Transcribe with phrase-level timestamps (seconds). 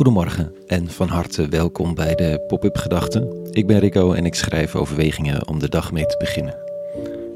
[0.00, 3.48] Goedemorgen en van harte welkom bij de Pop-up Gedachten.
[3.50, 6.56] Ik ben Rico en ik schrijf overwegingen om de dag mee te beginnen.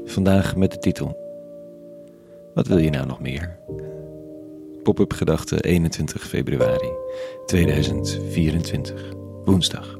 [0.05, 1.17] Vandaag met de titel:
[2.53, 3.59] Wat wil je nou nog meer?
[4.83, 6.89] Pop-up Gedachten 21 februari
[7.45, 9.03] 2024,
[9.43, 9.97] woensdag.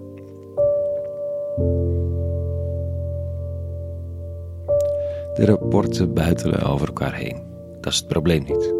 [5.34, 7.44] De rapporten buitelen over elkaar heen.
[7.82, 8.74] Dat is het probleem niet.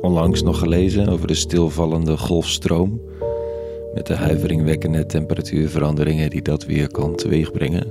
[0.00, 3.00] Onlangs nog gelezen over de stilvallende golfstroom.
[3.94, 7.86] Met de huiveringwekkende temperatuurveranderingen die dat weer kan teweegbrengen.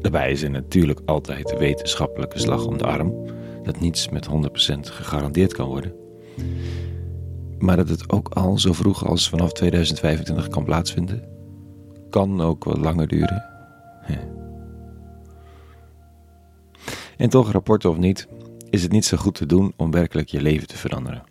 [0.00, 3.14] Daarbij is er natuurlijk altijd de wetenschappelijke slag om de arm.
[3.62, 4.30] Dat niets met 100%
[4.80, 5.92] gegarandeerd kan worden.
[7.58, 11.24] Maar dat het ook al zo vroeg als vanaf 2025 kan plaatsvinden,
[12.10, 13.44] kan ook wat langer duren.
[17.20, 18.28] En toch, rapporten of niet,
[18.70, 21.29] is het niet zo goed te doen om werkelijk je leven te veranderen.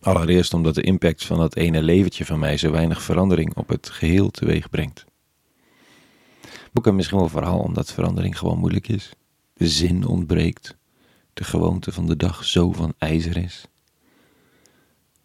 [0.00, 3.88] Allereerst omdat de impact van dat ene leventje van mij zo weinig verandering op het
[3.88, 5.04] geheel teweeg brengt.
[6.72, 9.12] Boeken misschien wel vooral omdat verandering gewoon moeilijk is.
[9.54, 10.76] De zin ontbreekt.
[11.32, 13.66] De gewoonte van de dag zo van ijzer is.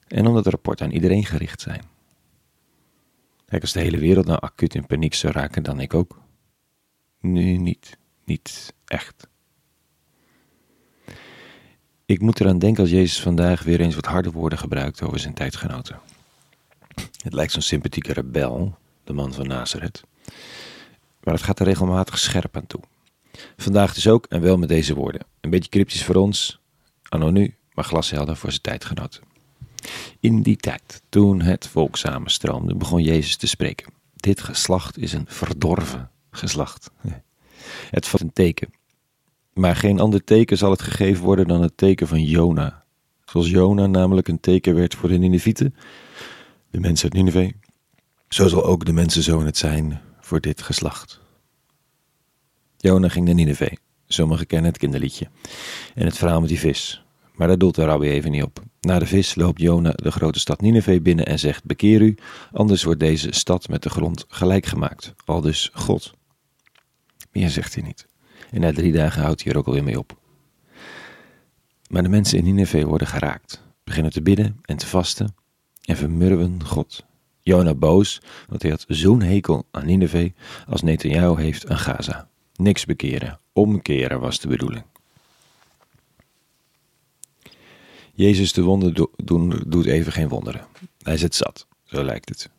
[0.07, 1.81] En omdat rapporten aan iedereen gericht zijn.
[3.45, 6.21] Kijk, als de hele wereld nou acuut in paniek zou raken, dan ik ook.
[7.19, 7.97] Nu niet.
[8.25, 9.27] Niet echt.
[12.05, 15.33] Ik moet eraan denken als Jezus vandaag weer eens wat harde woorden gebruikt over zijn
[15.33, 15.99] tijdgenoten.
[17.21, 20.03] Het lijkt zo'n sympathieke rebel, de man van Nazareth.
[21.23, 22.81] Maar het gaat er regelmatig scherp aan toe.
[23.57, 25.21] Vandaag dus ook en wel met deze woorden.
[25.41, 26.59] Een beetje cryptisch voor ons,
[27.09, 29.23] anno nu, maar glashelder voor zijn tijdgenoten.
[30.19, 33.93] In die tijd, toen het volk samenstroomde, begon Jezus te spreken.
[34.15, 36.91] Dit geslacht is een verdorven geslacht.
[37.89, 38.73] Het valt een teken
[39.53, 42.83] maar geen ander teken zal het gegeven worden dan het teken van Jona.
[43.25, 45.75] Zoals Jona namelijk een teken werd voor de Ninevieten,
[46.69, 47.51] de mensen uit Nineveh,
[48.29, 51.21] zo zal ook de mensenzoon het zijn voor dit geslacht.
[52.77, 53.73] Jona ging naar Nineveh.
[54.08, 55.27] Sommigen kennen het kinderliedje.
[55.95, 57.03] En het verhaal met die vis.
[57.33, 58.63] Maar daar doelt de rabbi even niet op.
[58.81, 62.17] Na de vis loopt Jona de grote stad Nineveh binnen en zegt: Bekeer u,
[62.52, 65.13] anders wordt deze stad met de grond gelijk gemaakt.
[65.25, 66.13] Al dus God.
[67.31, 68.08] Meer zegt hij niet.
[68.53, 70.17] En na drie dagen houdt hij er ook alweer mee op.
[71.89, 75.36] Maar de mensen in Nineveh worden geraakt, beginnen te bidden en te vasten
[75.86, 77.05] en vermurwen God.
[77.42, 80.31] Jona boos, want hij had zo'n hekel aan Nineveh
[80.67, 82.30] als Netanyahu heeft aan Gaza.
[82.55, 84.83] Niks bekeren, omkeren was de bedoeling.
[88.13, 90.65] Jezus de wonder doen doet even geen wonderen.
[91.02, 92.49] Hij zit zat, zo lijkt het.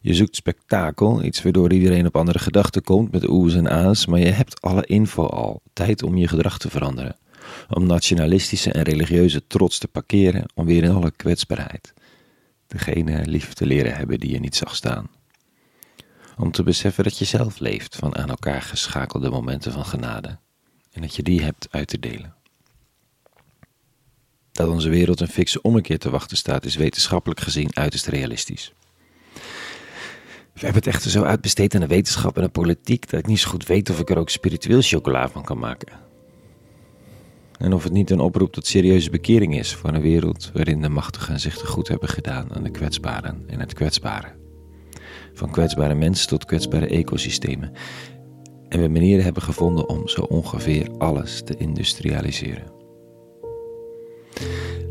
[0.00, 4.18] Je zoekt spektakel, iets waardoor iedereen op andere gedachten komt met oes en a's, maar
[4.18, 5.62] je hebt alle info al.
[5.72, 7.16] Tijd om je gedrag te veranderen.
[7.68, 11.94] Om nationalistische en religieuze trots te parkeren, om weer in alle kwetsbaarheid.
[12.66, 15.08] Degene lief te leren hebben die je niet zag staan.
[16.38, 20.38] Om te beseffen dat je zelf leeft van aan elkaar geschakelde momenten van genade.
[20.92, 22.34] En dat je die hebt uit te delen.
[24.52, 28.72] Dat onze wereld een fikse ommekeer te wachten staat, is wetenschappelijk gezien uiterst realistisch.
[30.56, 33.38] We hebben het echter zo uitbesteed aan de wetenschap en de politiek dat ik niet
[33.38, 35.92] zo goed weet of ik er ook spiritueel chocola van kan maken.
[37.58, 40.88] En of het niet een oproep tot serieuze bekering is voor een wereld waarin de
[40.88, 44.28] machtigen zich te goed hebben gedaan aan de kwetsbaren en het kwetsbare.
[45.34, 47.72] Van kwetsbare mensen tot kwetsbare ecosystemen.
[48.68, 52.72] En we manieren hebben gevonden om zo ongeveer alles te industrialiseren.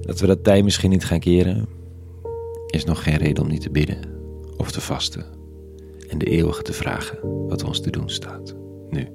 [0.01, 1.67] Dat we dat tij misschien niet gaan keren,
[2.67, 3.99] is nog geen reden om niet te bidden
[4.57, 5.34] of te vasten
[6.07, 8.55] en de eeuwige te vragen wat ons te doen staat,
[8.89, 9.07] nu.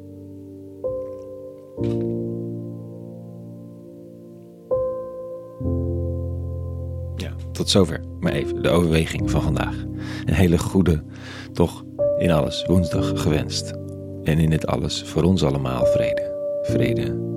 [7.16, 8.00] Ja, tot zover.
[8.20, 9.84] Maar even de overweging van vandaag.
[10.26, 11.02] Een hele goede,
[11.52, 11.84] toch
[12.18, 13.72] in alles woensdag gewenst.
[14.22, 16.60] En in dit alles voor ons allemaal vrede.
[16.62, 17.28] Vrede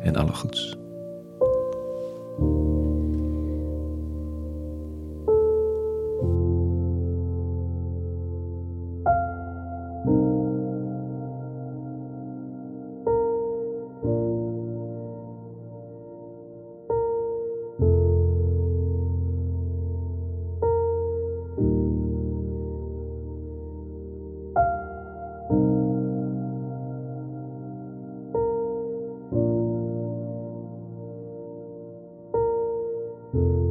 [0.00, 0.76] en alle goeds.
[33.36, 33.65] You